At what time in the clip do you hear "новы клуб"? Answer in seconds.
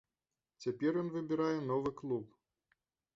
1.67-2.27